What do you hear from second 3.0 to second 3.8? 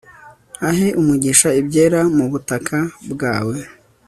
bwawe